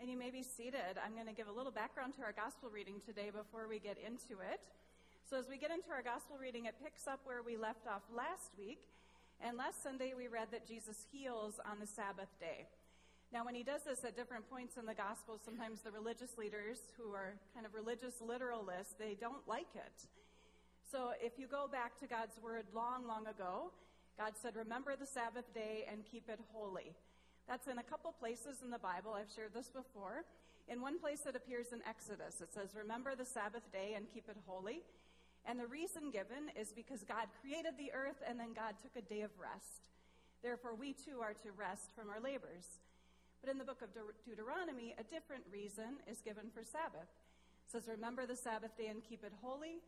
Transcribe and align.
And 0.00 0.08
you 0.08 0.16
may 0.16 0.30
be 0.30 0.42
seated. 0.42 0.96
I'm 0.96 1.12
going 1.12 1.28
to 1.28 1.36
give 1.36 1.46
a 1.46 1.52
little 1.52 1.70
background 1.70 2.16
to 2.16 2.24
our 2.24 2.32
gospel 2.32 2.72
reading 2.72 3.04
today 3.04 3.28
before 3.28 3.68
we 3.68 3.78
get 3.78 4.00
into 4.00 4.40
it. 4.40 4.64
So, 5.28 5.36
as 5.36 5.44
we 5.44 5.60
get 5.60 5.68
into 5.68 5.92
our 5.92 6.00
gospel 6.00 6.40
reading, 6.40 6.64
it 6.64 6.74
picks 6.82 7.06
up 7.06 7.20
where 7.28 7.44
we 7.44 7.60
left 7.60 7.84
off 7.84 8.00
last 8.08 8.56
week. 8.56 8.80
And 9.44 9.60
last 9.60 9.82
Sunday, 9.84 10.16
we 10.16 10.24
read 10.24 10.48
that 10.56 10.66
Jesus 10.66 11.04
heals 11.12 11.60
on 11.68 11.84
the 11.84 11.86
Sabbath 11.86 12.32
day. 12.40 12.64
Now, 13.28 13.44
when 13.44 13.54
he 13.54 13.62
does 13.62 13.84
this 13.84 14.00
at 14.02 14.16
different 14.16 14.48
points 14.48 14.80
in 14.80 14.86
the 14.86 14.96
gospel, 14.96 15.36
sometimes 15.36 15.84
the 15.84 15.92
religious 15.92 16.40
leaders, 16.40 16.80
who 16.96 17.12
are 17.12 17.36
kind 17.52 17.68
of 17.68 17.76
religious 17.76 18.24
literalists, 18.24 18.96
they 18.98 19.20
don't 19.20 19.44
like 19.46 19.68
it. 19.76 20.08
So, 20.90 21.12
if 21.20 21.36
you 21.36 21.44
go 21.44 21.68
back 21.68 22.00
to 22.00 22.08
God's 22.08 22.40
word 22.40 22.64
long, 22.72 23.06
long 23.06 23.28
ago, 23.28 23.68
God 24.16 24.32
said, 24.40 24.56
Remember 24.56 24.96
the 24.96 25.04
Sabbath 25.04 25.52
day 25.52 25.84
and 25.92 26.08
keep 26.08 26.30
it 26.32 26.40
holy. 26.56 26.96
That's 27.50 27.66
in 27.66 27.78
a 27.78 27.82
couple 27.82 28.14
places 28.14 28.62
in 28.62 28.70
the 28.70 28.78
Bible. 28.78 29.10
I've 29.10 29.34
shared 29.34 29.50
this 29.52 29.74
before. 29.74 30.22
In 30.70 30.80
one 30.80 31.02
place, 31.02 31.26
it 31.26 31.34
appears 31.34 31.74
in 31.74 31.82
Exodus. 31.82 32.40
It 32.40 32.54
says, 32.54 32.78
Remember 32.78 33.16
the 33.18 33.26
Sabbath 33.26 33.66
day 33.72 33.94
and 33.98 34.06
keep 34.06 34.28
it 34.28 34.36
holy. 34.46 34.86
And 35.44 35.58
the 35.58 35.66
reason 35.66 36.14
given 36.14 36.46
is 36.54 36.70
because 36.70 37.02
God 37.02 37.26
created 37.42 37.74
the 37.74 37.90
earth 37.90 38.22
and 38.22 38.38
then 38.38 38.54
God 38.54 38.78
took 38.78 38.94
a 38.94 39.02
day 39.02 39.22
of 39.22 39.34
rest. 39.34 39.82
Therefore, 40.46 40.78
we 40.78 40.94
too 40.94 41.18
are 41.18 41.34
to 41.42 41.50
rest 41.58 41.90
from 41.90 42.06
our 42.06 42.22
labors. 42.22 42.78
But 43.42 43.50
in 43.50 43.58
the 43.58 43.66
book 43.66 43.82
of 43.82 43.90
De- 43.90 44.14
Deuteronomy, 44.22 44.94
a 44.94 45.02
different 45.10 45.42
reason 45.50 45.98
is 46.06 46.22
given 46.22 46.54
for 46.54 46.62
Sabbath. 46.62 47.10
It 47.66 47.72
says, 47.74 47.90
Remember 47.90 48.30
the 48.30 48.38
Sabbath 48.38 48.78
day 48.78 48.94
and 48.94 49.02
keep 49.02 49.24
it 49.26 49.34
holy, 49.42 49.82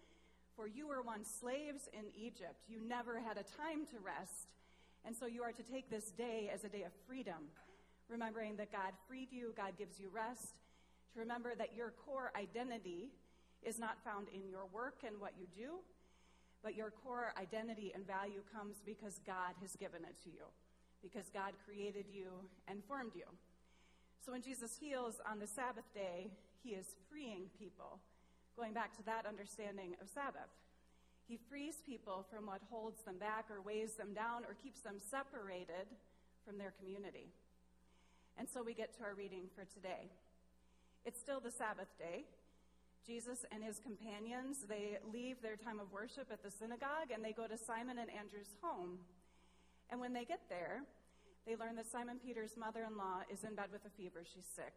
for 0.58 0.66
you 0.66 0.88
were 0.88 1.00
once 1.00 1.30
slaves 1.30 1.86
in 1.94 2.10
Egypt. 2.18 2.66
You 2.66 2.82
never 2.82 3.22
had 3.22 3.38
a 3.38 3.46
time 3.46 3.86
to 3.94 4.02
rest. 4.02 4.50
And 5.04 5.16
so 5.16 5.26
you 5.26 5.42
are 5.42 5.52
to 5.52 5.62
take 5.62 5.90
this 5.90 6.10
day 6.10 6.50
as 6.52 6.64
a 6.64 6.68
day 6.68 6.82
of 6.82 6.92
freedom, 7.06 7.50
remembering 8.08 8.56
that 8.56 8.70
God 8.70 8.92
freed 9.08 9.28
you, 9.30 9.52
God 9.56 9.72
gives 9.76 9.98
you 9.98 10.08
rest, 10.14 10.54
to 11.14 11.20
remember 11.20 11.54
that 11.56 11.74
your 11.76 11.92
core 12.06 12.32
identity 12.36 13.10
is 13.62 13.78
not 13.78 14.02
found 14.04 14.28
in 14.34 14.48
your 14.48 14.66
work 14.72 15.02
and 15.06 15.20
what 15.20 15.32
you 15.38 15.46
do, 15.54 15.78
but 16.62 16.76
your 16.76 16.90
core 16.90 17.34
identity 17.40 17.92
and 17.94 18.06
value 18.06 18.42
comes 18.54 18.76
because 18.86 19.20
God 19.26 19.54
has 19.60 19.74
given 19.76 20.02
it 20.04 20.16
to 20.24 20.30
you, 20.30 20.46
because 21.02 21.30
God 21.34 21.52
created 21.66 22.06
you 22.12 22.30
and 22.68 22.82
formed 22.84 23.12
you. 23.14 23.26
So 24.24 24.30
when 24.30 24.42
Jesus 24.42 24.76
heals 24.78 25.20
on 25.28 25.40
the 25.40 25.46
Sabbath 25.46 25.92
day, 25.92 26.30
he 26.62 26.70
is 26.70 26.86
freeing 27.10 27.50
people, 27.58 27.98
going 28.56 28.72
back 28.72 28.96
to 28.96 29.02
that 29.04 29.26
understanding 29.26 29.96
of 30.00 30.08
Sabbath. 30.08 30.50
He 31.28 31.38
frees 31.48 31.76
people 31.86 32.26
from 32.30 32.46
what 32.46 32.60
holds 32.70 33.02
them 33.02 33.18
back 33.18 33.46
or 33.50 33.62
weighs 33.62 33.94
them 33.94 34.12
down 34.12 34.44
or 34.44 34.54
keeps 34.54 34.80
them 34.80 34.96
separated 34.98 35.86
from 36.44 36.58
their 36.58 36.72
community. 36.78 37.30
And 38.38 38.48
so 38.48 38.62
we 38.62 38.74
get 38.74 38.96
to 38.98 39.04
our 39.04 39.14
reading 39.14 39.44
for 39.54 39.64
today. 39.64 40.10
It's 41.04 41.20
still 41.20 41.40
the 41.40 41.50
Sabbath 41.50 41.90
day. 41.98 42.24
Jesus 43.06 43.44
and 43.50 43.64
his 43.64 43.78
companions, 43.78 44.58
they 44.68 44.98
leave 45.12 45.42
their 45.42 45.56
time 45.56 45.80
of 45.80 45.90
worship 45.92 46.30
at 46.30 46.42
the 46.42 46.50
synagogue 46.50 47.10
and 47.12 47.24
they 47.24 47.32
go 47.32 47.46
to 47.46 47.58
Simon 47.58 47.98
and 47.98 48.10
Andrew's 48.10 48.54
home. 48.62 48.98
And 49.90 50.00
when 50.00 50.12
they 50.12 50.24
get 50.24 50.40
there, 50.48 50.82
they 51.46 51.56
learn 51.56 51.74
that 51.76 51.90
Simon 51.90 52.18
Peter's 52.24 52.56
mother 52.56 52.86
in 52.88 52.96
law 52.96 53.26
is 53.30 53.42
in 53.42 53.54
bed 53.54 53.70
with 53.72 53.84
a 53.84 53.90
fever. 53.90 54.22
She's 54.22 54.46
sick. 54.46 54.74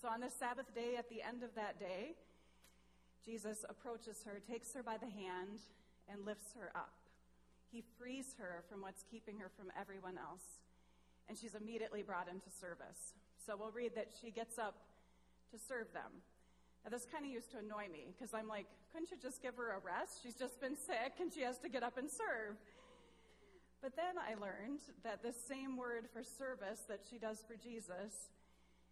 So 0.00 0.08
on 0.08 0.20
the 0.20 0.30
Sabbath 0.30 0.74
day, 0.74 0.96
at 0.96 1.08
the 1.08 1.20
end 1.20 1.42
of 1.42 1.54
that 1.54 1.78
day, 1.78 2.16
Jesus 3.24 3.64
approaches 3.68 4.22
her, 4.26 4.40
takes 4.40 4.72
her 4.74 4.82
by 4.82 4.96
the 4.98 5.08
hand, 5.08 5.64
and 6.08 6.26
lifts 6.26 6.52
her 6.58 6.70
up. 6.76 6.92
He 7.72 7.82
frees 7.98 8.36
her 8.38 8.62
from 8.68 8.82
what's 8.82 9.02
keeping 9.10 9.38
her 9.38 9.50
from 9.56 9.72
everyone 9.78 10.18
else, 10.18 10.60
and 11.28 11.38
she's 11.38 11.54
immediately 11.54 12.02
brought 12.02 12.28
into 12.28 12.50
service. 12.50 13.14
So 13.46 13.56
we'll 13.56 13.72
read 13.72 13.96
that 13.96 14.12
she 14.20 14.30
gets 14.30 14.58
up 14.58 14.76
to 15.50 15.58
serve 15.58 15.92
them. 15.92 16.22
Now, 16.84 16.90
this 16.90 17.06
kind 17.10 17.24
of 17.24 17.32
used 17.32 17.50
to 17.52 17.58
annoy 17.58 17.88
me 17.90 18.12
because 18.12 18.34
I'm 18.34 18.46
like, 18.46 18.66
couldn't 18.92 19.10
you 19.10 19.16
just 19.16 19.40
give 19.40 19.56
her 19.56 19.72
a 19.72 19.80
rest? 19.80 20.20
She's 20.22 20.36
just 20.36 20.60
been 20.60 20.76
sick 20.76 21.16
and 21.18 21.32
she 21.32 21.40
has 21.40 21.56
to 21.64 21.68
get 21.68 21.82
up 21.82 21.96
and 21.96 22.10
serve. 22.10 22.60
But 23.80 23.96
then 23.96 24.20
I 24.20 24.36
learned 24.36 24.80
that 25.02 25.22
the 25.22 25.32
same 25.32 25.76
word 25.76 26.08
for 26.12 26.22
service 26.22 26.84
that 26.88 27.00
she 27.08 27.16
does 27.16 27.40
for 27.46 27.56
Jesus 27.56 28.28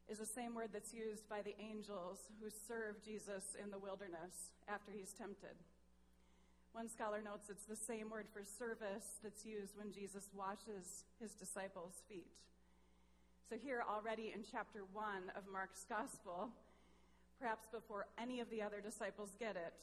is 0.09 0.19
the 0.19 0.27
same 0.27 0.55
word 0.55 0.71
that's 0.73 0.93
used 0.93 1.29
by 1.29 1.43
the 1.43 1.55
angels 1.61 2.19
who 2.41 2.51
serve 2.51 3.03
Jesus 3.05 3.57
in 3.63 3.71
the 3.71 3.79
wilderness 3.79 4.53
after 4.69 4.93
he's 4.93 5.13
tempted. 5.13 5.57
One 6.73 6.89
scholar 6.89 7.21
notes 7.21 7.51
it's 7.51 7.67
the 7.67 7.77
same 7.77 8.09
word 8.09 8.27
for 8.33 8.43
service 8.45 9.21
that's 9.23 9.45
used 9.45 9.77
when 9.77 9.93
Jesus 9.93 10.29
washes 10.35 11.05
his 11.21 11.33
disciples' 11.35 12.03
feet. 12.09 12.41
So, 13.49 13.57
here 13.61 13.85
already 13.85 14.33
in 14.35 14.41
chapter 14.51 14.81
1 14.93 15.37
of 15.37 15.45
Mark's 15.53 15.85
gospel, 15.85 16.49
perhaps 17.39 17.69
before 17.69 18.07
any 18.17 18.41
of 18.41 18.49
the 18.49 18.63
other 18.63 18.81
disciples 18.81 19.37
get 19.39 19.57
it, 19.57 19.75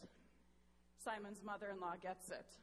Simon's 0.97 1.44
mother 1.46 1.69
in 1.72 1.80
law 1.80 1.94
gets 2.01 2.30
it. 2.30 2.57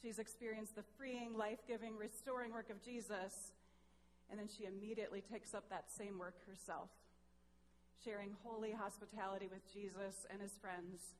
She's 0.00 0.18
experienced 0.18 0.76
the 0.76 0.84
freeing, 0.96 1.36
life 1.36 1.60
giving, 1.68 1.96
restoring 1.96 2.52
work 2.52 2.70
of 2.70 2.82
Jesus 2.82 3.52
and 4.30 4.38
then 4.38 4.48
she 4.48 4.64
immediately 4.64 5.20
takes 5.20 5.54
up 5.54 5.68
that 5.70 5.90
same 5.90 6.18
work 6.18 6.36
herself, 6.46 6.90
sharing 8.04 8.36
holy 8.42 8.72
hospitality 8.72 9.48
with 9.50 9.62
Jesus 9.72 10.26
and 10.30 10.40
his 10.40 10.52
friends. 10.60 11.16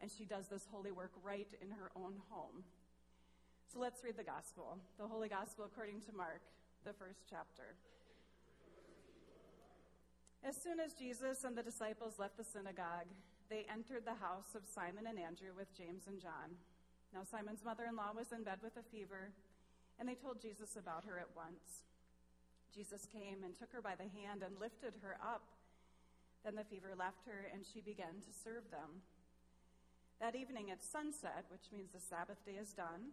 And 0.00 0.10
she 0.10 0.24
does 0.24 0.48
this 0.48 0.66
holy 0.70 0.90
work 0.90 1.12
right 1.22 1.48
in 1.60 1.70
her 1.70 1.90
own 1.94 2.16
home. 2.30 2.64
So 3.72 3.78
let's 3.78 4.02
read 4.02 4.16
the 4.16 4.24
gospel, 4.24 4.78
the 4.98 5.06
Holy 5.06 5.28
Gospel 5.28 5.64
according 5.64 6.00
to 6.08 6.16
Mark, 6.16 6.40
the 6.84 6.92
first 6.92 7.28
chapter. 7.28 7.76
As 10.42 10.56
soon 10.56 10.80
as 10.80 10.94
Jesus 10.94 11.44
and 11.44 11.54
the 11.54 11.62
disciples 11.62 12.18
left 12.18 12.38
the 12.38 12.44
synagogue, 12.44 13.12
they 13.50 13.66
entered 13.70 14.06
the 14.06 14.16
house 14.16 14.56
of 14.56 14.62
Simon 14.64 15.04
and 15.06 15.18
Andrew 15.18 15.52
with 15.54 15.76
James 15.76 16.08
and 16.08 16.18
John. 16.18 16.56
Now, 17.12 17.22
Simon's 17.28 17.64
mother 17.64 17.84
in 17.84 17.96
law 17.96 18.16
was 18.16 18.32
in 18.32 18.42
bed 18.42 18.58
with 18.62 18.76
a 18.78 18.82
fever, 18.82 19.34
and 19.98 20.08
they 20.08 20.14
told 20.14 20.40
Jesus 20.40 20.76
about 20.78 21.04
her 21.04 21.18
at 21.18 21.34
once. 21.36 21.89
Jesus 22.74 23.06
came 23.10 23.42
and 23.44 23.56
took 23.56 23.72
her 23.72 23.82
by 23.82 23.94
the 23.94 24.08
hand 24.08 24.42
and 24.42 24.58
lifted 24.60 24.94
her 25.02 25.18
up. 25.22 25.42
Then 26.44 26.56
the 26.56 26.64
fever 26.64 26.94
left 26.96 27.26
her, 27.26 27.50
and 27.52 27.66
she 27.66 27.80
began 27.80 28.22
to 28.24 28.32
serve 28.32 28.70
them. 28.70 29.04
That 30.20 30.36
evening 30.36 30.70
at 30.70 30.82
sunset, 30.82 31.44
which 31.48 31.72
means 31.72 31.90
the 31.92 32.00
Sabbath 32.00 32.44
day 32.44 32.56
is 32.60 32.72
done, 32.72 33.12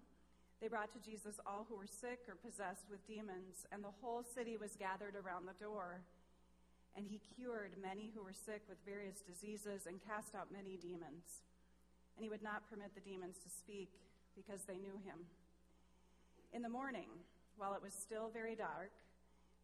they 0.60 0.68
brought 0.68 0.92
to 0.94 1.00
Jesus 1.00 1.40
all 1.46 1.66
who 1.70 1.78
were 1.78 1.88
sick 1.88 2.26
or 2.28 2.36
possessed 2.36 2.90
with 2.90 3.06
demons, 3.06 3.66
and 3.72 3.84
the 3.84 3.94
whole 4.02 4.24
city 4.24 4.58
was 4.58 4.76
gathered 4.76 5.16
around 5.16 5.46
the 5.46 5.58
door. 5.62 6.02
And 6.96 7.06
he 7.06 7.22
cured 7.38 7.78
many 7.80 8.10
who 8.16 8.24
were 8.24 8.34
sick 8.34 8.64
with 8.68 8.82
various 8.84 9.22
diseases 9.22 9.86
and 9.86 10.02
cast 10.02 10.34
out 10.34 10.52
many 10.52 10.78
demons. 10.78 11.46
And 12.18 12.24
he 12.26 12.30
would 12.30 12.42
not 12.42 12.68
permit 12.70 12.96
the 12.96 13.06
demons 13.06 13.38
to 13.44 13.50
speak 13.50 13.94
because 14.36 14.66
they 14.66 14.82
knew 14.82 14.98
him. 15.06 15.30
In 16.54 16.64
the 16.64 16.74
morning, 16.74 17.10
while 17.56 17.76
it 17.76 17.84
was 17.84 17.94
still 17.94 18.32
very 18.34 18.56
dark, 18.56 18.90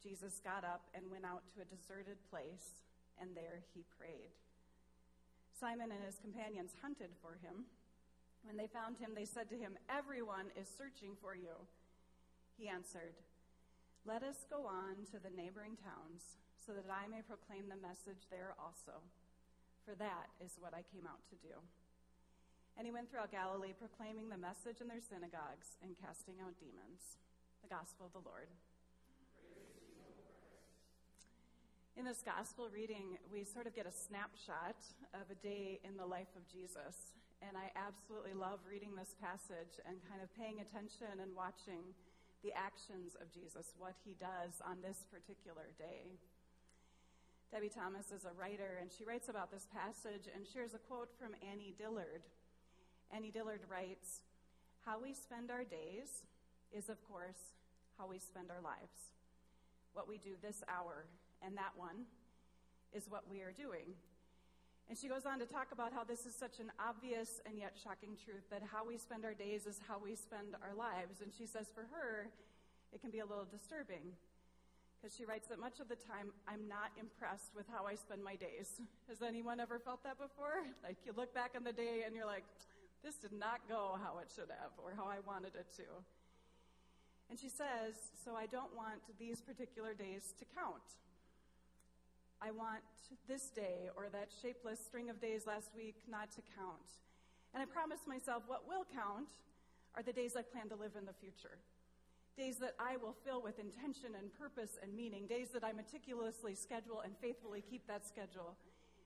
Jesus 0.03 0.43
got 0.43 0.67
up 0.67 0.83
and 0.91 1.07
went 1.07 1.23
out 1.23 1.47
to 1.55 1.63
a 1.63 1.71
deserted 1.71 2.19
place, 2.27 2.75
and 3.15 3.31
there 3.31 3.63
he 3.71 3.87
prayed. 3.95 4.35
Simon 5.55 5.95
and 5.95 6.03
his 6.03 6.19
companions 6.19 6.75
hunted 6.83 7.15
for 7.23 7.39
him. 7.39 7.63
When 8.43 8.59
they 8.59 8.67
found 8.67 8.99
him, 8.99 9.15
they 9.15 9.23
said 9.23 9.47
to 9.47 9.55
him, 9.55 9.79
Everyone 9.87 10.51
is 10.59 10.67
searching 10.67 11.15
for 11.23 11.39
you. 11.39 11.55
He 12.59 12.67
answered, 12.67 13.15
Let 14.03 14.27
us 14.27 14.43
go 14.51 14.67
on 14.67 15.07
to 15.15 15.23
the 15.23 15.31
neighboring 15.31 15.79
towns, 15.79 16.35
so 16.59 16.75
that 16.75 16.91
I 16.91 17.07
may 17.07 17.23
proclaim 17.23 17.71
the 17.71 17.79
message 17.79 18.27
there 18.27 18.59
also. 18.59 18.99
For 19.87 19.95
that 19.95 20.27
is 20.43 20.59
what 20.59 20.75
I 20.75 20.83
came 20.91 21.07
out 21.07 21.23
to 21.31 21.39
do. 21.39 21.55
And 22.75 22.83
he 22.83 22.91
went 22.91 23.07
throughout 23.07 23.31
Galilee, 23.31 23.71
proclaiming 23.71 24.27
the 24.27 24.39
message 24.39 24.83
in 24.83 24.91
their 24.91 25.03
synagogues 25.03 25.79
and 25.79 25.95
casting 25.95 26.43
out 26.43 26.59
demons. 26.59 27.23
The 27.63 27.71
gospel 27.71 28.11
of 28.11 28.15
the 28.17 28.27
Lord. 28.27 28.51
In 31.93 32.09
this 32.09 32.25
gospel 32.25 32.73
reading, 32.73 33.21
we 33.29 33.45
sort 33.45 33.69
of 33.69 33.77
get 33.77 33.85
a 33.85 33.93
snapshot 33.93 34.81
of 35.13 35.29
a 35.29 35.37
day 35.45 35.77
in 35.85 35.93
the 35.93 36.09
life 36.09 36.33
of 36.33 36.41
Jesus. 36.49 37.13
And 37.37 37.53
I 37.53 37.69
absolutely 37.77 38.33
love 38.33 38.65
reading 38.65 38.97
this 38.97 39.13
passage 39.21 39.77
and 39.85 40.01
kind 40.09 40.17
of 40.17 40.33
paying 40.33 40.57
attention 40.57 41.21
and 41.21 41.37
watching 41.37 41.93
the 42.41 42.49
actions 42.57 43.13
of 43.21 43.29
Jesus, 43.29 43.77
what 43.77 43.93
he 44.01 44.17
does 44.17 44.57
on 44.65 44.81
this 44.81 45.05
particular 45.05 45.69
day. 45.77 46.17
Debie 47.53 47.69
Thomas 47.69 48.09
is 48.09 48.25
a 48.25 48.33
writer, 48.33 48.81
and 48.81 48.89
she 48.89 49.05
writes 49.05 49.29
about 49.29 49.53
this 49.53 49.69
passage 49.69 50.25
and 50.33 50.49
shares 50.49 50.73
a 50.73 50.81
quote 50.81 51.13
from 51.21 51.37
Annie 51.45 51.77
Dillard. 51.77 52.25
Annie 53.13 53.29
Dillard 53.29 53.69
writes 53.69 54.25
How 54.81 54.97
we 54.97 55.13
spend 55.13 55.53
our 55.53 55.63
days 55.63 56.25
is, 56.73 56.89
of 56.89 56.97
course, 57.05 57.53
how 58.01 58.09
we 58.09 58.17
spend 58.17 58.49
our 58.49 58.65
lives. 58.65 59.13
What 59.93 60.09
we 60.09 60.17
do 60.17 60.41
this 60.41 60.65
hour 60.65 61.05
and 61.45 61.57
that 61.57 61.75
one 61.75 62.07
is 62.93 63.05
what 63.09 63.29
we 63.29 63.41
are 63.41 63.51
doing. 63.51 63.93
And 64.89 64.97
she 64.97 65.07
goes 65.07 65.25
on 65.25 65.39
to 65.39 65.45
talk 65.45 65.71
about 65.71 65.93
how 65.93 66.03
this 66.03 66.25
is 66.25 66.35
such 66.35 66.59
an 66.59 66.71
obvious 66.79 67.41
and 67.45 67.57
yet 67.57 67.73
shocking 67.79 68.15
truth 68.19 68.43
that 68.51 68.61
how 68.63 68.85
we 68.85 68.97
spend 68.97 69.23
our 69.23 69.33
days 69.33 69.65
is 69.65 69.79
how 69.87 69.97
we 69.97 70.15
spend 70.15 70.55
our 70.61 70.75
lives. 70.75 71.21
And 71.21 71.31
she 71.31 71.45
says 71.45 71.67
for 71.73 71.87
her, 71.95 72.27
it 72.91 73.01
can 73.01 73.09
be 73.09 73.19
a 73.19 73.25
little 73.25 73.47
disturbing 73.47 74.13
because 74.99 75.15
she 75.15 75.25
writes 75.25 75.47
that 75.47 75.59
much 75.59 75.79
of 75.79 75.87
the 75.89 75.99
time 75.99 76.31
I'm 76.47 76.67
not 76.67 76.91
impressed 76.99 77.51
with 77.55 77.65
how 77.67 77.87
I 77.87 77.95
spend 77.95 78.23
my 78.23 78.35
days. 78.35 78.79
Has 79.09 79.21
anyone 79.21 79.59
ever 79.59 79.79
felt 79.79 80.03
that 80.03 80.19
before? 80.19 80.63
Like 80.83 80.97
you 81.05 81.13
look 81.15 81.33
back 81.33 81.55
on 81.55 81.63
the 81.63 81.73
day 81.73 82.03
and 82.05 82.15
you're 82.15 82.27
like, 82.27 82.43
this 83.03 83.15
did 83.15 83.33
not 83.33 83.59
go 83.67 83.99
how 83.99 84.19
it 84.19 84.31
should 84.31 84.51
have 84.51 84.71
or 84.79 84.95
how 84.95 85.07
I 85.07 85.19
wanted 85.25 85.55
it 85.55 85.67
to. 85.75 85.87
And 87.29 87.39
she 87.39 87.49
says, 87.49 87.95
So 88.23 88.35
I 88.35 88.45
don't 88.45 88.75
want 88.75 89.01
these 89.19 89.41
particular 89.41 89.93
days 89.93 90.33
to 90.39 90.45
count. 90.55 90.83
I 92.43 92.51
want 92.51 92.83
this 93.25 93.47
day 93.49 93.87
or 93.95 94.09
that 94.11 94.27
shapeless 94.41 94.83
string 94.83 95.09
of 95.09 95.21
days 95.21 95.47
last 95.47 95.71
week 95.77 95.95
not 96.11 96.29
to 96.31 96.41
count. 96.59 96.99
And 97.53 97.63
I 97.63 97.65
promise 97.65 97.99
myself 98.05 98.43
what 98.47 98.67
will 98.67 98.85
count 98.93 99.31
are 99.95 100.03
the 100.03 100.11
days 100.11 100.35
I 100.35 100.41
plan 100.41 100.67
to 100.67 100.75
live 100.75 100.99
in 100.99 101.05
the 101.05 101.15
future. 101.15 101.55
Days 102.35 102.57
that 102.57 102.75
I 102.79 102.97
will 102.97 103.15
fill 103.23 103.41
with 103.41 103.59
intention 103.59 104.19
and 104.19 104.27
purpose 104.37 104.77
and 104.83 104.93
meaning. 104.93 105.25
Days 105.25 105.49
that 105.53 105.63
I 105.63 105.71
meticulously 105.71 106.53
schedule 106.53 106.99
and 106.99 107.13
faithfully 107.21 107.63
keep 107.63 107.87
that 107.87 108.05
schedule. 108.05 108.57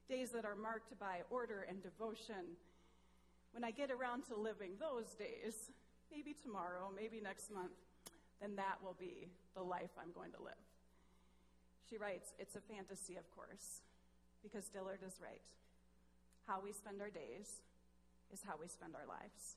Days 0.09 0.31
that 0.31 0.45
are 0.45 0.55
marked 0.55 0.97
by 0.97 1.21
order 1.29 1.67
and 1.69 1.83
devotion. 1.83 2.57
When 3.51 3.63
I 3.63 3.69
get 3.69 3.91
around 3.91 4.25
to 4.29 4.35
living 4.35 4.71
those 4.79 5.13
days, 5.13 5.69
maybe 6.09 6.33
tomorrow, 6.33 6.89
maybe 6.95 7.21
next 7.21 7.53
month, 7.53 7.77
then 8.41 8.55
that 8.55 8.81
will 8.81 8.95
be 8.97 9.29
the 9.53 9.61
life 9.61 9.91
I'm 10.01 10.11
going 10.15 10.31
to 10.31 10.41
live. 10.41 10.57
She 11.89 11.97
writes, 11.97 12.35
It's 12.39 12.55
a 12.55 12.61
fantasy, 12.61 13.15
of 13.15 13.29
course, 13.31 13.81
because 14.43 14.67
Dillard 14.67 14.99
is 15.07 15.19
right. 15.23 15.41
How 16.45 16.59
we 16.59 16.71
spend 16.71 17.01
our 17.01 17.09
days 17.09 17.63
is 18.31 18.43
how 18.43 18.59
we 18.59 18.67
spend 18.67 18.95
our 18.95 19.07
lives. 19.07 19.55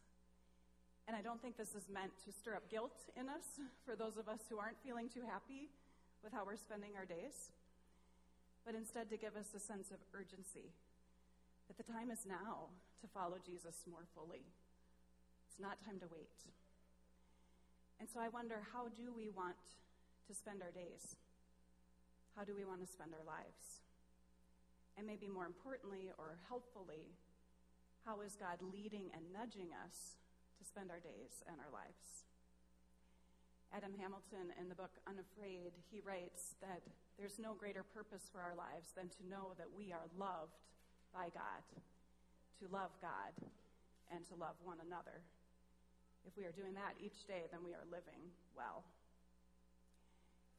And 1.11 1.19
I 1.19 1.23
don't 1.23 1.43
think 1.43 1.59
this 1.59 1.75
is 1.75 1.91
meant 1.91 2.15
to 2.23 2.31
stir 2.31 2.55
up 2.55 2.71
guilt 2.71 2.95
in 3.19 3.27
us 3.27 3.59
for 3.85 3.97
those 3.97 4.17
of 4.17 4.29
us 4.29 4.47
who 4.47 4.59
aren't 4.59 4.79
feeling 4.79 5.09
too 5.11 5.27
happy 5.27 5.67
with 6.23 6.31
how 6.33 6.47
we're 6.47 6.61
spending 6.61 6.95
our 6.95 7.07
days, 7.07 7.51
but 8.65 8.75
instead 8.79 9.11
to 9.11 9.17
give 9.17 9.35
us 9.35 9.51
a 9.57 9.59
sense 9.59 9.91
of 9.91 9.99
urgency 10.15 10.71
that 11.67 11.75
the 11.75 11.87
time 11.87 12.11
is 12.11 12.27
now 12.27 12.71
to 13.01 13.07
follow 13.11 13.39
Jesus 13.43 13.83
more 13.91 14.07
fully. 14.15 14.47
It's 15.49 15.59
not 15.59 15.83
time 15.83 15.99
to 15.99 16.07
wait. 16.13 16.31
And 17.99 18.09
so 18.09 18.21
I 18.21 18.29
wonder 18.29 18.63
how 18.73 18.87
do 18.95 19.11
we 19.15 19.31
want 19.31 19.59
to 20.29 20.35
spend 20.35 20.63
our 20.63 20.71
days? 20.71 21.17
How 22.41 22.49
do 22.49 22.57
we 22.57 22.65
want 22.65 22.81
to 22.81 22.89
spend 22.89 23.13
our 23.13 23.21
lives? 23.29 23.85
And 24.97 25.05
maybe 25.05 25.29
more 25.29 25.45
importantly 25.45 26.09
or 26.17 26.41
helpfully, 26.49 27.13
how 28.09 28.25
is 28.25 28.33
God 28.33 28.65
leading 28.65 29.13
and 29.13 29.29
nudging 29.29 29.77
us 29.77 30.17
to 30.57 30.65
spend 30.65 30.89
our 30.89 31.05
days 31.05 31.45
and 31.45 31.61
our 31.61 31.69
lives? 31.69 32.25
Adam 33.77 33.93
Hamilton, 33.93 34.57
in 34.57 34.73
the 34.73 34.81
book 34.81 34.97
Unafraid, 35.05 35.77
he 35.93 36.01
writes 36.01 36.57
that 36.65 36.81
there's 37.21 37.37
no 37.37 37.53
greater 37.53 37.85
purpose 37.85 38.33
for 38.33 38.41
our 38.41 38.57
lives 38.57 38.97
than 38.97 39.13
to 39.21 39.29
know 39.29 39.53
that 39.61 39.69
we 39.77 39.93
are 39.93 40.09
loved 40.17 40.65
by 41.13 41.29
God, 41.37 41.61
to 42.57 42.73
love 42.73 42.97
God, 43.05 43.37
and 44.09 44.25
to 44.33 44.35
love 44.41 44.57
one 44.65 44.81
another. 44.81 45.21
If 46.25 46.41
we 46.41 46.49
are 46.49 46.57
doing 46.57 46.73
that 46.73 46.97
each 47.05 47.29
day, 47.29 47.53
then 47.53 47.61
we 47.61 47.77
are 47.77 47.85
living 47.93 48.33
well. 48.57 48.89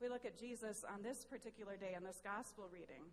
We 0.01 0.09
look 0.09 0.25
at 0.25 0.39
Jesus 0.39 0.83
on 0.83 1.03
this 1.03 1.23
particular 1.23 1.77
day 1.77 1.93
in 1.95 2.03
this 2.03 2.19
gospel 2.23 2.65
reading, 2.73 3.05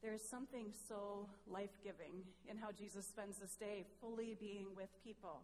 there 0.00 0.14
is 0.14 0.22
something 0.22 0.72
so 0.88 1.28
life 1.46 1.76
giving 1.84 2.24
in 2.48 2.56
how 2.56 2.72
Jesus 2.72 3.06
spends 3.06 3.36
this 3.38 3.56
day 3.56 3.84
fully 4.00 4.36
being 4.40 4.68
with 4.74 4.88
people. 5.04 5.42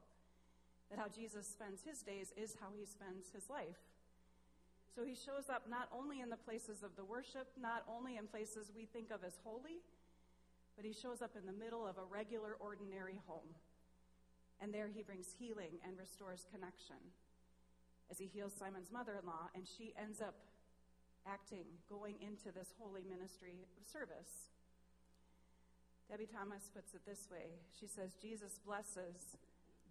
That 0.90 0.98
how 0.98 1.08
Jesus 1.08 1.46
spends 1.46 1.82
his 1.82 2.00
days 2.00 2.32
is 2.36 2.56
how 2.60 2.68
he 2.74 2.86
spends 2.86 3.28
his 3.34 3.50
life. 3.50 3.82
So 4.94 5.04
he 5.04 5.14
shows 5.14 5.50
up 5.52 5.68
not 5.68 5.88
only 5.92 6.20
in 6.20 6.30
the 6.30 6.40
places 6.40 6.82
of 6.82 6.96
the 6.96 7.04
worship, 7.04 7.48
not 7.60 7.84
only 7.84 8.16
in 8.16 8.26
places 8.26 8.72
we 8.74 8.86
think 8.86 9.10
of 9.10 9.24
as 9.24 9.36
holy, 9.44 9.84
but 10.76 10.86
he 10.86 10.94
shows 10.94 11.20
up 11.20 11.36
in 11.36 11.44
the 11.44 11.52
middle 11.52 11.86
of 11.86 11.98
a 11.98 12.08
regular, 12.08 12.56
ordinary 12.60 13.20
home 13.26 13.52
and 14.60 14.72
there 14.72 14.88
he 14.88 15.02
brings 15.02 15.34
healing 15.38 15.76
and 15.86 15.98
restores 15.98 16.46
connection 16.50 16.96
as 18.10 18.18
he 18.18 18.26
heals 18.26 18.52
Simon's 18.52 18.92
mother 18.92 19.16
in 19.20 19.26
law, 19.26 19.48
and 19.54 19.64
she 19.66 19.94
ends 20.00 20.20
up 20.20 20.34
acting, 21.26 21.64
going 21.88 22.16
into 22.20 22.52
this 22.52 22.72
holy 22.78 23.04
ministry 23.04 23.64
of 23.80 23.84
service. 23.88 24.52
Debie 26.08 26.28
Thomas 26.28 26.68
puts 26.68 26.92
it 26.92 27.00
this 27.08 27.28
way 27.32 27.56
She 27.72 27.86
says, 27.86 28.16
Jesus 28.20 28.60
blesses 28.64 29.36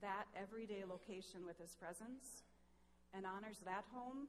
that 0.01 0.29
everyday 0.37 0.83
location 0.85 1.45
with 1.45 1.57
his 1.57 1.75
presence 1.75 2.45
and 3.13 3.25
honors 3.25 3.61
that 3.65 3.85
home, 3.93 4.27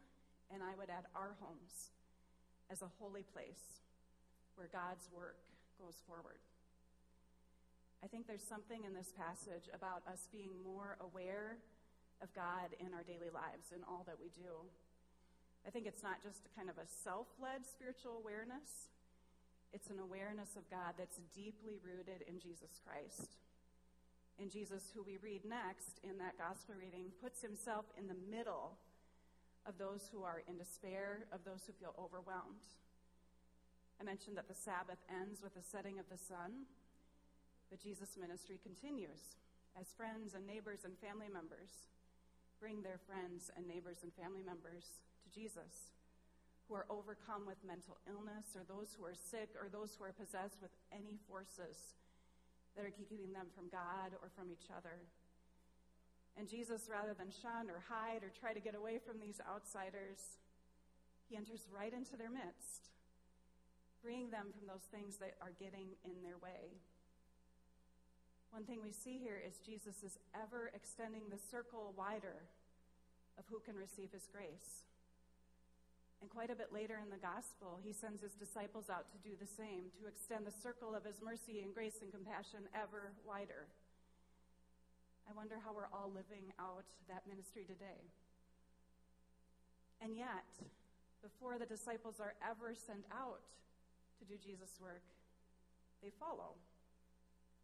and 0.53 0.63
I 0.63 0.77
would 0.77 0.89
add 0.89 1.09
our 1.17 1.37
homes, 1.41 1.91
as 2.71 2.81
a 2.81 2.91
holy 3.01 3.25
place 3.25 3.81
where 4.57 4.69
God's 4.69 5.09
work 5.13 5.41
goes 5.81 6.01
forward. 6.07 6.41
I 8.05 8.07
think 8.07 8.27
there's 8.27 8.45
something 8.45 8.85
in 8.85 8.93
this 8.93 9.13
passage 9.17 9.73
about 9.73 10.05
us 10.05 10.29
being 10.31 10.53
more 10.63 10.97
aware 11.01 11.57
of 12.21 12.33
God 12.37 12.77
in 12.79 12.93
our 12.93 13.03
daily 13.03 13.33
lives 13.33 13.73
and 13.73 13.83
all 13.89 14.05
that 14.07 14.21
we 14.21 14.29
do. 14.37 14.69
I 15.67 15.71
think 15.71 15.87
it's 15.87 16.03
not 16.03 16.23
just 16.23 16.45
a 16.45 16.53
kind 16.53 16.69
of 16.69 16.77
a 16.77 16.87
self 16.87 17.29
led 17.41 17.65
spiritual 17.67 18.21
awareness, 18.21 18.93
it's 19.73 19.91
an 19.91 19.99
awareness 19.99 20.57
of 20.57 20.69
God 20.71 20.95
that's 20.97 21.19
deeply 21.35 21.81
rooted 21.83 22.23
in 22.29 22.39
Jesus 22.39 22.79
Christ. 22.85 23.41
And 24.39 24.51
Jesus, 24.51 24.91
who 24.95 25.03
we 25.03 25.19
read 25.23 25.47
next 25.47 26.03
in 26.03 26.19
that 26.19 26.39
gospel 26.39 26.75
reading, 26.75 27.15
puts 27.23 27.41
himself 27.41 27.87
in 27.99 28.07
the 28.07 28.19
middle 28.31 28.79
of 29.67 29.79
those 29.79 30.11
who 30.11 30.23
are 30.23 30.43
in 30.47 30.59
despair, 30.59 31.27
of 31.33 31.45
those 31.47 31.65
who 31.67 31.73
feel 31.73 31.95
overwhelmed. 31.95 32.67
I 34.01 34.05
mentioned 34.05 34.37
that 34.37 34.51
the 34.51 34.59
Sabbath 34.59 34.99
ends 35.09 35.41
with 35.43 35.55
the 35.55 35.63
setting 35.63 35.99
of 35.99 36.11
the 36.11 36.19
sun. 36.19 36.67
But 37.71 37.81
Jesus' 37.81 38.19
ministry 38.21 38.59
continues 38.63 39.39
as 39.79 39.95
friends 39.97 40.35
and 40.35 40.47
neighbors 40.47 40.85
and 40.85 40.95
family 40.99 41.31
members 41.33 41.91
bring 42.61 42.83
their 42.83 42.99
friends 43.07 43.51
and 43.57 43.67
neighbors 43.67 44.03
and 44.03 44.13
family 44.15 44.43
members 44.43 45.03
Jesus 45.35 45.91
who 46.69 46.75
are 46.79 46.87
overcome 46.89 47.45
with 47.45 47.61
mental 47.67 47.99
illness 48.09 48.57
or 48.57 48.65
those 48.65 48.97
who 48.97 49.05
are 49.05 49.19
sick 49.19 49.53
or 49.61 49.69
those 49.69 49.93
who 49.99 50.05
are 50.07 50.17
possessed 50.17 50.63
with 50.63 50.73
any 50.89 51.21
forces 51.29 51.99
that 52.73 52.87
are 52.87 52.95
keeping 52.95 53.21
them 53.35 53.53
from 53.53 53.69
God 53.69 54.17
or 54.23 54.33
from 54.33 54.49
each 54.49 54.73
other. 54.73 55.05
And 56.39 56.49
Jesus, 56.49 56.91
rather 56.91 57.15
than 57.15 57.31
shun 57.31 57.71
or 57.71 57.85
hide 57.87 58.25
or 58.25 58.33
try 58.33 58.57
to 58.57 58.65
get 58.65 58.75
away 58.75 58.99
from 58.99 59.21
these 59.21 59.39
outsiders, 59.45 60.41
he 61.29 61.37
enters 61.37 61.69
right 61.71 61.93
into 61.93 62.17
their 62.17 62.33
midst, 62.33 62.91
freeing 64.03 64.31
them 64.31 64.51
from 64.51 64.67
those 64.67 64.89
things 64.91 65.17
that 65.23 65.37
are 65.41 65.55
getting 65.61 65.95
in 66.03 66.25
their 66.25 66.41
way. 66.43 66.81
One 68.51 68.65
thing 68.65 68.83
we 68.83 68.93
see 68.93 69.19
here 69.19 69.39
is 69.39 69.63
Jesus 69.63 70.03
is 70.03 70.19
ever 70.35 70.71
extending 70.75 71.31
the 71.31 71.39
circle 71.39 71.95
wider 71.97 72.51
of 73.39 73.45
who 73.51 73.59
can 73.61 73.77
receive 73.77 74.11
his 74.13 74.27
grace. 74.31 74.87
And 76.25 76.33
quite 76.33 76.49
a 76.49 76.57
bit 76.57 76.73
later 76.73 76.97
in 76.97 77.13
the 77.13 77.21
gospel, 77.21 77.77
he 77.85 77.93
sends 77.93 78.25
his 78.25 78.33
disciples 78.33 78.89
out 78.89 79.13
to 79.13 79.21
do 79.21 79.37
the 79.37 79.45
same, 79.45 79.93
to 80.01 80.09
extend 80.09 80.49
the 80.49 80.57
circle 80.65 80.97
of 80.97 81.05
his 81.05 81.21
mercy 81.21 81.61
and 81.61 81.77
grace 81.77 82.01
and 82.01 82.09
compassion 82.09 82.65
ever 82.73 83.13
wider. 83.29 83.69
I 85.29 85.37
wonder 85.37 85.61
how 85.61 85.77
we're 85.77 85.93
all 85.93 86.09
living 86.09 86.49
out 86.57 86.89
that 87.13 87.29
ministry 87.29 87.69
today. 87.69 88.09
And 90.01 90.17
yet, 90.17 90.49
before 91.21 91.61
the 91.61 91.69
disciples 91.69 92.17
are 92.25 92.33
ever 92.41 92.73
sent 92.73 93.05
out 93.13 93.45
to 94.17 94.25
do 94.25 94.41
Jesus' 94.41 94.81
work, 94.81 95.05
they 96.01 96.09
follow. 96.09 96.57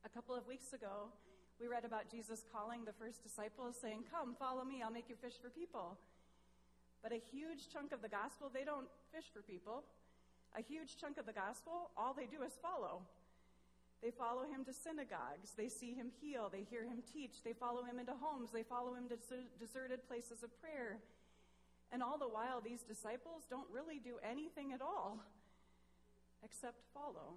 A 0.04 0.12
couple 0.12 0.36
of 0.36 0.44
weeks 0.44 0.76
ago, 0.76 1.08
we 1.56 1.64
read 1.64 1.88
about 1.88 2.12
Jesus 2.12 2.44
calling 2.52 2.84
the 2.84 2.92
first 3.00 3.24
disciples, 3.24 3.80
saying, 3.80 4.04
Come, 4.12 4.36
follow 4.36 4.68
me, 4.68 4.84
I'll 4.84 4.92
make 4.92 5.08
you 5.08 5.16
fish 5.16 5.40
for 5.40 5.48
people. 5.48 5.96
But 7.02 7.12
a 7.12 7.20
huge 7.32 7.68
chunk 7.72 7.92
of 7.92 8.02
the 8.02 8.08
gospel, 8.08 8.50
they 8.52 8.64
don't 8.64 8.88
fish 9.14 9.24
for 9.32 9.42
people. 9.42 9.84
A 10.56 10.62
huge 10.62 10.96
chunk 11.00 11.16
of 11.18 11.26
the 11.26 11.32
gospel, 11.32 11.90
all 11.96 12.12
they 12.12 12.26
do 12.26 12.42
is 12.42 12.52
follow. 12.60 13.02
They 14.02 14.10
follow 14.10 14.44
him 14.44 14.64
to 14.64 14.72
synagogues. 14.72 15.52
They 15.56 15.68
see 15.68 15.92
him 15.92 16.10
heal. 16.20 16.48
They 16.48 16.64
hear 16.68 16.84
him 16.84 17.04
teach. 17.12 17.44
They 17.44 17.52
follow 17.52 17.84
him 17.84 17.98
into 17.98 18.16
homes. 18.16 18.50
They 18.52 18.64
follow 18.64 18.94
him 18.94 19.08
to 19.08 19.16
deserted 19.58 20.08
places 20.08 20.42
of 20.42 20.50
prayer. 20.60 20.98
And 21.92 22.02
all 22.02 22.16
the 22.16 22.28
while, 22.28 22.60
these 22.60 22.82
disciples 22.82 23.44
don't 23.48 23.68
really 23.70 23.98
do 23.98 24.16
anything 24.24 24.72
at 24.72 24.80
all 24.80 25.20
except 26.42 26.80
follow 26.94 27.36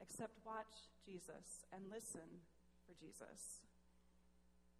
except 0.00 0.36
watch 0.44 0.90
Jesus 1.04 1.64
and 1.72 1.82
listen 1.88 2.44
for 2.84 2.92
Jesus, 3.00 3.64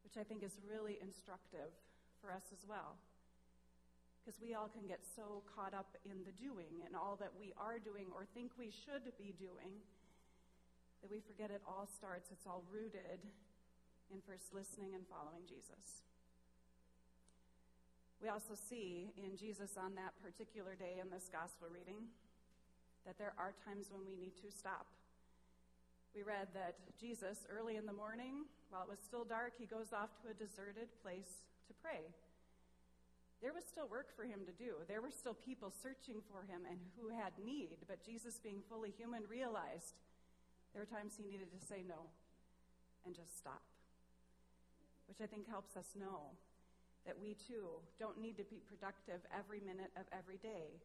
which 0.04 0.16
I 0.16 0.24
think 0.24 0.42
is 0.42 0.58
really 0.68 0.98
instructive 1.00 1.72
for 2.20 2.32
us 2.32 2.52
as 2.52 2.66
well. 2.68 2.96
Because 4.26 4.42
we 4.42 4.58
all 4.58 4.66
can 4.66 4.90
get 4.90 5.06
so 5.06 5.46
caught 5.54 5.70
up 5.70 5.94
in 6.02 6.26
the 6.26 6.34
doing 6.34 6.82
and 6.82 6.98
all 6.98 7.14
that 7.22 7.30
we 7.38 7.54
are 7.54 7.78
doing 7.78 8.10
or 8.10 8.26
think 8.34 8.50
we 8.58 8.74
should 8.74 9.06
be 9.14 9.30
doing 9.38 9.78
that 10.98 11.06
we 11.14 11.22
forget 11.22 11.54
it 11.54 11.62
all 11.62 11.86
starts, 11.86 12.34
it's 12.34 12.42
all 12.42 12.66
rooted 12.66 13.22
in 14.10 14.18
first 14.26 14.50
listening 14.50 14.98
and 14.98 15.06
following 15.06 15.46
Jesus. 15.46 16.02
We 18.18 18.26
also 18.26 18.58
see 18.58 19.14
in 19.14 19.38
Jesus 19.38 19.78
on 19.78 19.94
that 19.94 20.18
particular 20.18 20.74
day 20.74 20.98
in 20.98 21.06
this 21.06 21.30
gospel 21.30 21.70
reading 21.70 22.10
that 23.06 23.22
there 23.22 23.38
are 23.38 23.54
times 23.62 23.94
when 23.94 24.02
we 24.02 24.18
need 24.18 24.34
to 24.42 24.50
stop. 24.50 24.90
We 26.10 26.26
read 26.26 26.50
that 26.58 26.74
Jesus, 26.98 27.46
early 27.46 27.78
in 27.78 27.86
the 27.86 27.94
morning, 27.94 28.50
while 28.74 28.82
it 28.82 28.90
was 28.90 28.98
still 28.98 29.22
dark, 29.22 29.54
he 29.54 29.70
goes 29.70 29.94
off 29.94 30.10
to 30.26 30.32
a 30.32 30.34
deserted 30.34 30.90
place 30.98 31.46
to 31.70 31.74
pray. 31.78 32.10
There 33.42 33.52
was 33.52 33.64
still 33.68 33.86
work 33.86 34.08
for 34.16 34.24
him 34.24 34.48
to 34.48 34.54
do. 34.56 34.80
There 34.88 35.04
were 35.04 35.12
still 35.12 35.36
people 35.36 35.68
searching 35.68 36.24
for 36.32 36.48
him 36.48 36.64
and 36.64 36.80
who 36.96 37.12
had 37.12 37.36
need, 37.36 37.76
but 37.86 38.00
Jesus, 38.00 38.40
being 38.40 38.64
fully 38.64 38.90
human, 38.96 39.28
realized 39.28 40.00
there 40.72 40.80
were 40.80 40.88
times 40.88 41.16
he 41.16 41.24
needed 41.24 41.52
to 41.52 41.60
say 41.60 41.84
no 41.84 42.08
and 43.04 43.14
just 43.14 43.36
stop, 43.36 43.62
which 45.06 45.20
I 45.20 45.28
think 45.28 45.48
helps 45.48 45.76
us 45.76 45.92
know 45.94 46.32
that 47.04 47.14
we 47.20 47.36
too 47.36 47.78
don't 48.00 48.18
need 48.18 48.36
to 48.40 48.44
be 48.48 48.58
productive 48.66 49.22
every 49.30 49.60
minute 49.60 49.92
of 49.94 50.08
every 50.10 50.40
day, 50.40 50.80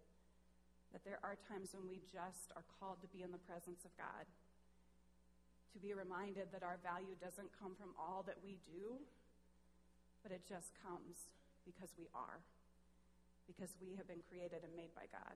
that 0.93 1.07
there 1.07 1.23
are 1.23 1.39
times 1.49 1.73
when 1.73 1.89
we 1.89 2.03
just 2.11 2.53
are 2.53 2.67
called 2.77 3.01
to 3.01 3.09
be 3.09 3.23
in 3.23 3.31
the 3.31 3.41
presence 3.41 3.87
of 3.87 3.95
God, 3.97 4.27
to 5.73 5.79
be 5.79 5.95
reminded 5.95 6.51
that 6.51 6.67
our 6.67 6.77
value 6.83 7.15
doesn't 7.17 7.49
come 7.57 7.73
from 7.73 7.95
all 7.97 8.21
that 8.27 8.37
we 8.43 8.59
do, 8.67 8.99
but 10.21 10.35
it 10.35 10.43
just 10.45 10.75
comes 10.83 11.31
because 11.65 11.93
we 11.97 12.09
are, 12.13 12.41
because 13.47 13.75
we 13.81 13.95
have 13.95 14.07
been 14.07 14.25
created 14.25 14.63
and 14.63 14.73
made 14.73 14.93
by 14.93 15.05
God. 15.11 15.35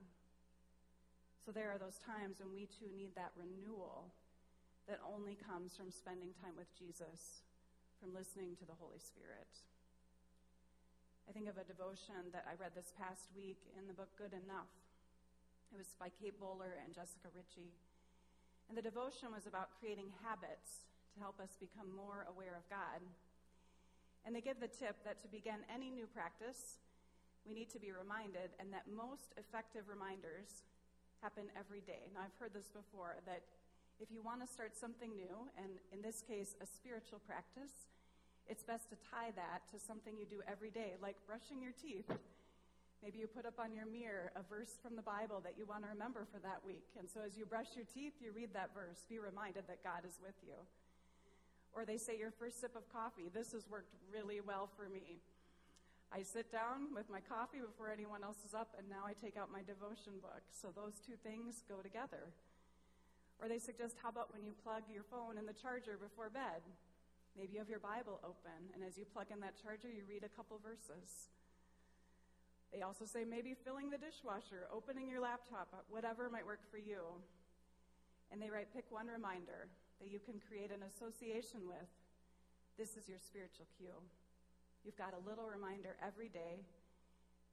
So 1.45 1.53
there 1.53 1.69
are 1.69 1.77
those 1.77 2.01
times 2.01 2.41
when 2.41 2.49
we 2.49 2.65
too 2.65 2.89
need 2.89 3.13
that 3.13 3.35
renewal 3.37 4.09
that 4.89 5.01
only 5.05 5.37
comes 5.37 5.77
from 5.77 5.93
spending 5.93 6.33
time 6.41 6.57
with 6.57 6.69
Jesus, 6.73 7.45
from 8.01 8.13
listening 8.13 8.57
to 8.57 8.65
the 8.65 8.77
Holy 8.77 9.01
Spirit. 9.01 9.49
I 11.25 11.33
think 11.33 11.49
of 11.49 11.57
a 11.57 11.65
devotion 11.65 12.29
that 12.33 12.45
I 12.45 12.53
read 12.57 12.77
this 12.77 12.93
past 12.93 13.33
week 13.33 13.57
in 13.73 13.89
the 13.89 13.97
book 13.97 14.13
Good 14.13 14.33
Enough. 14.33 14.69
It 15.73 15.81
was 15.81 15.97
by 15.97 16.13
Kate 16.13 16.37
Bowler 16.37 16.77
and 16.85 16.93
Jessica 16.93 17.33
Richie. 17.33 17.73
And 18.69 18.77
the 18.77 18.85
devotion 18.85 19.33
was 19.33 19.49
about 19.49 19.73
creating 19.81 20.13
habits 20.21 20.85
to 21.13 21.21
help 21.21 21.41
us 21.41 21.57
become 21.57 21.89
more 21.89 22.29
aware 22.29 22.53
of 22.53 22.69
God. 22.69 23.01
And 24.25 24.33
they 24.33 24.41
give 24.41 24.59
the 24.59 24.67
tip 24.67 24.97
that 25.05 25.21
to 25.21 25.27
begin 25.29 25.61
any 25.69 25.93
new 25.93 26.09
practice, 26.09 26.81
we 27.45 27.53
need 27.53 27.69
to 27.77 27.79
be 27.79 27.93
reminded, 27.93 28.57
and 28.57 28.73
that 28.73 28.89
most 28.89 29.37
effective 29.37 29.85
reminders 29.85 30.65
happen 31.21 31.45
every 31.53 31.85
day. 31.85 32.09
Now, 32.13 32.25
I've 32.25 32.33
heard 32.41 32.53
this 32.53 32.73
before 32.73 33.21
that 33.29 33.45
if 34.01 34.09
you 34.09 34.25
want 34.25 34.41
to 34.41 34.49
start 34.49 34.75
something 34.75 35.13
new, 35.15 35.47
and 35.61 35.77
in 35.93 36.01
this 36.01 36.25
case, 36.25 36.57
a 36.59 36.65
spiritual 36.65 37.21
practice, 37.23 37.87
it's 38.49 38.65
best 38.65 38.89
to 38.89 38.97
tie 39.09 39.31
that 39.37 39.65
to 39.71 39.77
something 39.79 40.17
you 40.17 40.25
do 40.25 40.41
every 40.49 40.69
day, 40.69 40.97
like 41.01 41.15
brushing 41.25 41.61
your 41.61 41.71
teeth. 41.71 42.09
Maybe 43.01 43.21
you 43.21 43.27
put 43.29 43.45
up 43.45 43.61
on 43.61 43.73
your 43.73 43.85
mirror 43.85 44.33
a 44.33 44.41
verse 44.41 44.81
from 44.81 44.95
the 44.97 45.05
Bible 45.05 45.41
that 45.45 45.53
you 45.57 45.65
want 45.65 45.85
to 45.85 45.89
remember 45.93 46.25
for 46.33 46.41
that 46.41 46.65
week. 46.65 46.89
And 46.97 47.05
so 47.05 47.21
as 47.21 47.37
you 47.37 47.45
brush 47.45 47.77
your 47.77 47.85
teeth, 47.85 48.17
you 48.17 48.33
read 48.33 48.53
that 48.53 48.73
verse. 48.73 49.05
Be 49.05 49.21
reminded 49.21 49.69
that 49.69 49.85
God 49.85 50.01
is 50.05 50.17
with 50.21 50.37
you. 50.41 50.57
Or 51.75 51.83
they 51.83 51.97
say 51.99 52.17
your 52.17 52.31
first 52.31 52.61
sip 52.63 52.75
of 52.75 52.87
coffee. 52.87 53.27
This 53.27 53.51
has 53.51 53.67
worked 53.67 53.93
really 54.07 54.39
well 54.39 54.71
for 54.79 54.87
me. 54.87 55.19
I 56.07 56.23
sit 56.23 56.47
down 56.47 56.95
with 56.95 57.11
my 57.11 57.19
coffee 57.19 57.59
before 57.59 57.91
anyone 57.91 58.23
else 58.23 58.39
is 58.47 58.55
up, 58.55 58.71
and 58.79 58.87
now 58.87 59.03
I 59.03 59.11
take 59.11 59.35
out 59.35 59.51
my 59.51 59.59
devotion 59.59 60.23
book. 60.23 60.47
So 60.55 60.71
those 60.71 61.03
two 61.03 61.19
things 61.19 61.67
go 61.67 61.83
together. 61.83 62.31
Or 63.43 63.51
they 63.51 63.59
suggest, 63.59 63.99
how 63.99 64.15
about 64.15 64.31
when 64.31 64.47
you 64.47 64.55
plug 64.63 64.87
your 64.87 65.03
phone 65.03 65.35
in 65.35 65.43
the 65.43 65.57
charger 65.57 65.99
before 65.99 66.31
bed? 66.31 66.63
Maybe 67.35 67.59
you 67.59 67.59
have 67.59 67.67
your 67.67 67.83
Bible 67.83 68.23
open, 68.23 68.71
and 68.71 68.79
as 68.79 68.95
you 68.95 69.03
plug 69.03 69.27
in 69.27 69.43
that 69.43 69.59
charger, 69.59 69.91
you 69.91 70.07
read 70.07 70.23
a 70.23 70.31
couple 70.31 70.55
verses. 70.63 71.27
They 72.71 72.79
also 72.79 73.03
say 73.03 73.27
maybe 73.27 73.51
filling 73.51 73.91
the 73.91 73.99
dishwasher, 73.99 74.71
opening 74.71 75.11
your 75.11 75.19
laptop, 75.19 75.67
whatever 75.91 76.31
might 76.31 76.47
work 76.47 76.63
for 76.71 76.79
you. 76.79 77.19
And 78.31 78.41
they 78.41 78.49
write 78.49 78.71
pick 78.71 78.87
one 78.87 79.07
reminder 79.07 79.67
that 80.05 80.13
you 80.13 80.21
can 80.21 80.37
create 80.37 80.69
an 80.69 80.85
association 80.85 81.65
with. 81.65 81.89
This 82.77 82.93
is 82.93 83.09
your 83.09 83.17
spiritual 83.17 83.65
cue. 83.73 83.97
You've 84.85 85.01
got 85.01 85.17
a 85.17 85.21
little 85.25 85.49
reminder 85.49 85.97
every 85.97 86.29
day. 86.29 86.61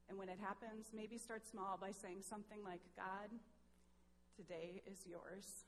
And 0.05 0.21
when 0.21 0.29
it 0.29 0.37
happens, 0.37 0.93
maybe 0.93 1.17
start 1.17 1.49
small 1.49 1.81
by 1.81 1.89
saying 1.89 2.21
something 2.21 2.61
like, 2.61 2.85
God, 2.93 3.33
today 4.37 4.85
is 4.85 5.01
yours. 5.09 5.65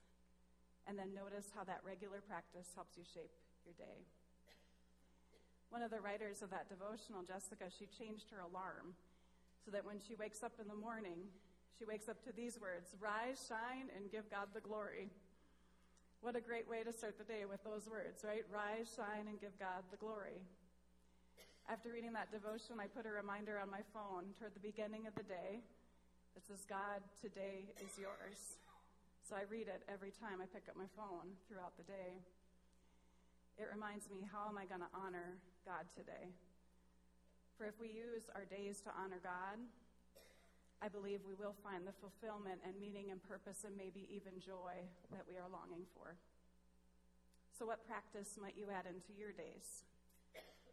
And 0.86 0.94
then 0.94 1.10
notice 1.18 1.50
how 1.58 1.66
that 1.66 1.82
regular 1.82 2.22
practice 2.22 2.70
helps 2.78 2.94
you 2.94 3.02
shape 3.02 3.34
your 3.66 3.74
day. 3.74 4.06
One 5.74 5.82
of 5.82 5.90
the 5.90 6.06
writers 6.06 6.46
of 6.46 6.54
that 6.54 6.70
devotional, 6.70 7.26
Jessica, 7.26 7.66
she 7.74 7.90
changed 7.90 8.30
her 8.30 8.46
alarm 8.46 8.94
so 9.66 9.74
that 9.74 9.82
when 9.82 9.98
she 9.98 10.14
wakes 10.14 10.46
up 10.46 10.54
in 10.62 10.70
the 10.70 10.78
morning, 10.78 11.34
she 11.74 11.90
wakes 11.90 12.06
up 12.06 12.22
to 12.30 12.32
these 12.38 12.62
words 12.62 12.94
Rise, 13.02 13.42
shine, 13.50 13.90
and 13.98 14.14
give 14.14 14.30
God 14.30 14.54
the 14.54 14.62
glory. 14.62 15.10
What 16.26 16.34
a 16.34 16.42
great 16.42 16.66
way 16.66 16.82
to 16.82 16.90
start 16.90 17.22
the 17.22 17.30
day 17.30 17.46
with 17.46 17.62
those 17.62 17.86
words, 17.86 18.26
right? 18.26 18.42
Rise, 18.50 18.90
shine, 18.90 19.30
and 19.30 19.38
give 19.38 19.54
God 19.62 19.86
the 19.94 20.02
glory. 20.02 20.42
After 21.70 21.94
reading 21.94 22.18
that 22.18 22.34
devotion, 22.34 22.82
I 22.82 22.90
put 22.90 23.06
a 23.06 23.14
reminder 23.14 23.62
on 23.62 23.70
my 23.70 23.86
phone 23.94 24.34
toward 24.34 24.58
the 24.58 24.66
beginning 24.66 25.06
of 25.06 25.14
the 25.14 25.22
day 25.22 25.62
that 26.34 26.42
says, 26.42 26.66
God, 26.66 27.06
today 27.22 27.70
is 27.78 27.94
yours. 28.02 28.58
So 29.22 29.38
I 29.38 29.46
read 29.54 29.70
it 29.70 29.86
every 29.86 30.10
time 30.10 30.42
I 30.42 30.50
pick 30.50 30.66
up 30.66 30.74
my 30.74 30.90
phone 30.98 31.38
throughout 31.46 31.78
the 31.78 31.86
day. 31.86 32.18
It 33.62 33.70
reminds 33.70 34.10
me, 34.10 34.26
how 34.26 34.50
am 34.50 34.58
I 34.58 34.66
going 34.66 34.82
to 34.82 34.90
honor 34.98 35.38
God 35.62 35.86
today? 35.94 36.34
For 37.54 37.70
if 37.70 37.78
we 37.78 37.94
use 37.94 38.34
our 38.34 38.50
days 38.50 38.82
to 38.90 38.92
honor 38.98 39.22
God, 39.22 39.62
I 40.82 40.88
believe 40.88 41.22
we 41.24 41.38
will 41.38 41.56
find 41.64 41.88
the 41.88 41.96
fulfillment 41.96 42.62
and 42.66 42.76
meaning 42.80 43.12
and 43.12 43.24
purpose 43.24 43.64
and 43.64 43.76
maybe 43.76 44.08
even 44.12 44.40
joy 44.40 44.86
that 45.12 45.24
we 45.28 45.38
are 45.40 45.48
longing 45.50 45.88
for. 45.96 46.16
So, 47.56 47.66
what 47.66 47.88
practice 47.88 48.36
might 48.36 48.60
you 48.60 48.68
add 48.68 48.84
into 48.84 49.16
your 49.16 49.32
days 49.32 49.88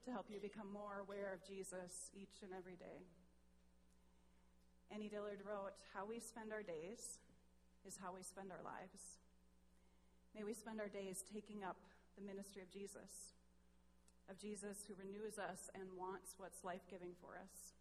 to 0.04 0.10
help 0.10 0.26
you 0.26 0.42
become 0.42 0.66
more 0.66 0.98
aware 0.98 1.30
of 1.30 1.46
Jesus 1.46 2.10
each 2.10 2.42
and 2.42 2.50
every 2.50 2.74
day? 2.74 3.06
Annie 4.90 5.08
Dillard 5.08 5.40
wrote, 5.46 5.78
How 5.94 6.04
we 6.04 6.18
spend 6.18 6.52
our 6.52 6.62
days 6.62 7.22
is 7.86 7.96
how 7.96 8.12
we 8.12 8.22
spend 8.22 8.50
our 8.50 8.60
lives. 8.60 9.22
May 10.34 10.44
we 10.44 10.54
spend 10.54 10.80
our 10.80 10.88
days 10.88 11.24
taking 11.32 11.64
up 11.64 11.76
the 12.16 12.24
ministry 12.24 12.62
of 12.62 12.70
Jesus, 12.70 13.36
of 14.28 14.38
Jesus 14.38 14.84
who 14.88 14.94
renews 14.98 15.38
us 15.38 15.70
and 15.74 15.84
wants 15.96 16.34
what's 16.36 16.64
life 16.64 16.84
giving 16.90 17.12
for 17.20 17.40
us, 17.40 17.71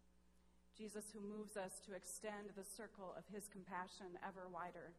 Jesus 0.76 1.12
who 1.12 1.20
moves 1.20 1.56
us 1.56 1.80
to 1.84 1.92
extend 1.92 2.56
the 2.56 2.64
circle 2.64 3.12
of 3.16 3.28
his 3.28 3.48
compassion 3.48 4.16
ever 4.24 4.48
wider. 4.48 4.96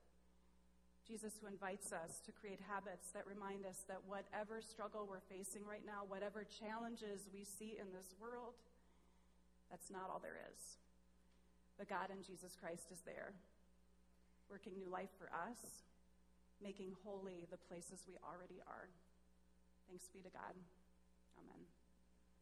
Jesus, 1.03 1.35
who 1.41 1.51
invites 1.51 1.91
us 1.91 2.23
to 2.23 2.31
create 2.31 2.63
habits 2.63 3.11
that 3.11 3.27
remind 3.27 3.65
us 3.65 3.83
that 3.91 3.99
whatever 4.07 4.63
struggle 4.63 5.03
we're 5.03 5.25
facing 5.27 5.67
right 5.67 5.83
now, 5.83 6.07
whatever 6.07 6.47
challenges 6.47 7.27
we 7.33 7.43
see 7.43 7.75
in 7.75 7.91
this 7.91 8.15
world, 8.21 8.55
that's 9.67 9.91
not 9.91 10.07
all 10.07 10.23
there 10.23 10.39
is. 10.53 10.79
But 11.75 11.89
God 11.89 12.07
in 12.07 12.23
Jesus 12.23 12.55
Christ 12.55 12.87
is 12.93 13.03
there, 13.03 13.33
working 14.47 14.79
new 14.79 14.87
life 14.87 15.11
for 15.19 15.27
us, 15.33 15.83
making 16.63 16.95
holy 17.03 17.43
the 17.51 17.59
places 17.67 18.07
we 18.07 18.15
already 18.23 18.63
are. 18.63 18.87
Thanks 19.89 20.07
be 20.07 20.23
to 20.23 20.31
God. 20.31 20.55
Amen. 21.35 21.72